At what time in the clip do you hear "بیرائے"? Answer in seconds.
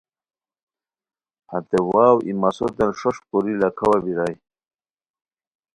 4.03-4.35